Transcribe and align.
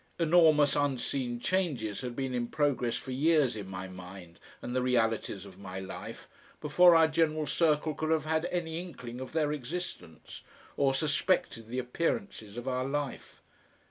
Enormous 0.17 0.75
unseen 0.75 1.39
changes 1.39 2.01
had 2.01 2.15
been 2.15 2.33
in 2.33 2.47
progress 2.47 2.95
for 2.95 3.11
years 3.11 3.55
in 3.55 3.67
my 3.67 3.87
mind 3.87 4.39
and 4.59 4.75
the 4.75 4.81
realities 4.81 5.45
of 5.45 5.59
my 5.59 5.79
life, 5.79 6.27
before 6.59 6.95
our 6.95 7.07
general 7.07 7.45
circle 7.45 7.93
could 7.93 8.09
have 8.09 8.25
had 8.25 8.45
any 8.45 8.79
inkling 8.81 9.21
of 9.21 9.31
their 9.31 9.51
existence, 9.51 10.41
or 10.75 10.95
suspected 10.95 11.67
the 11.67 11.77
appearances 11.77 12.57
of 12.57 12.67
our 12.67 12.85
life. 12.85 13.43